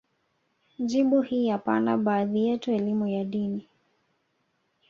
[0.79, 3.67] jibu ni hapana Baadhi yetu elimu ya dini